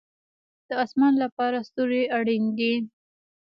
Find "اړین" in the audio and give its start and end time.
2.17-2.43